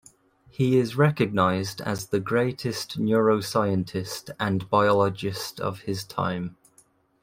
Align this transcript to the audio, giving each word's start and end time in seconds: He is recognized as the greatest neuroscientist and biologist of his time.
He 0.49 0.79
is 0.79 0.97
recognized 0.97 1.79
as 1.79 2.07
the 2.07 2.19
greatest 2.19 2.97
neuroscientist 2.97 4.31
and 4.39 4.67
biologist 4.67 5.59
of 5.59 5.81
his 5.81 6.03
time. 6.03 6.57